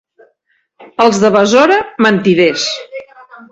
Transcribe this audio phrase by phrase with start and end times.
[1.05, 2.67] Els de Besora, mentiders.